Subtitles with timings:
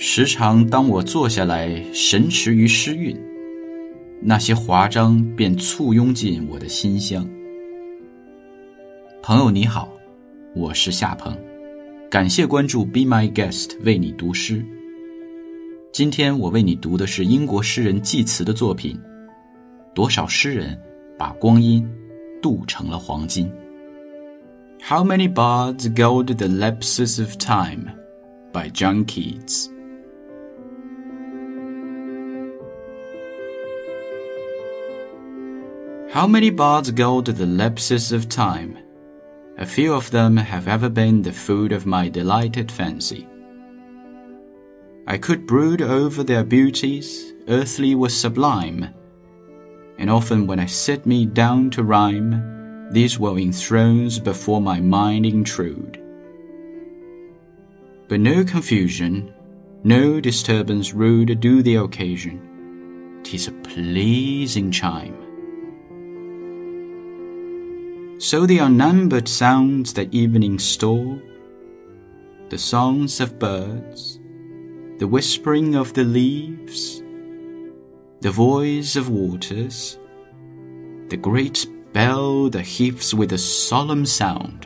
[0.00, 3.20] 时常当我坐下来神驰于诗韵，
[4.22, 7.28] 那些华章便簇拥进我的心乡。
[9.20, 9.92] 朋友你好，
[10.54, 11.36] 我是夏鹏，
[12.08, 14.64] 感谢关注 Be My Guest 为你读诗。
[15.92, 18.96] 今天我为你读的是英国诗人济慈的作品。
[19.96, 20.80] 多少诗人
[21.18, 21.84] 把光阴
[22.40, 23.50] 镀成了黄金
[24.80, 27.86] ？How many bards gold the lapses of time?
[28.52, 29.66] By John Keats.
[36.10, 38.78] How many bards go to the lapses of time?
[39.58, 43.28] A few of them have ever been the food of my delighted fancy.
[45.06, 48.88] I could brood over their beauties, earthly was sublime,
[49.98, 54.80] and often when I sit me down to rhyme, these will in thrones before my
[54.80, 56.02] mind intrude.
[58.08, 59.34] But no confusion,
[59.84, 63.20] no disturbance rude do the occasion.
[63.24, 65.27] Tis a pleasing chime.
[68.20, 71.22] So the unnumbered sounds that evening store,
[72.48, 74.18] the songs of birds,
[74.98, 77.00] the whispering of the leaves,
[78.20, 80.00] the voice of waters,
[81.10, 84.64] the great bell that heaves with a solemn sound,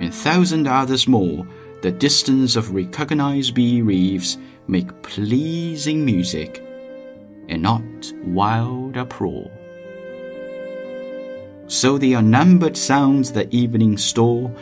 [0.00, 1.46] and thousand others more,
[1.82, 6.66] the distance of recognizance bereaves make pleasing music,
[7.48, 9.48] and not wild uproar.
[11.74, 14.54] So the unnumbered sounds that evening store,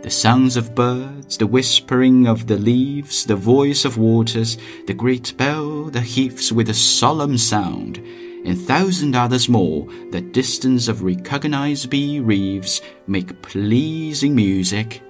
[0.00, 5.36] the sounds of birds, the whispering of the leaves, the voice of waters, the great
[5.36, 11.84] bell that heaves with a solemn sound, and thousand others more that distance of recognizance
[11.84, 15.02] bereaves make pleasing music,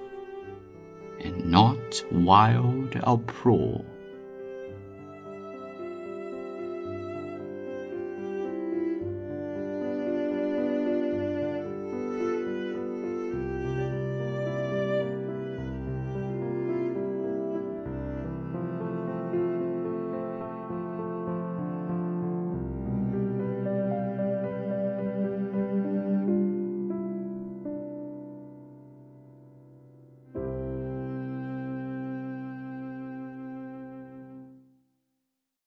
[1.21, 3.85] and not wild uproar.